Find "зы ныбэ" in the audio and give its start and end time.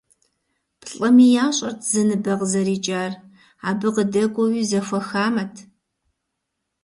1.89-2.33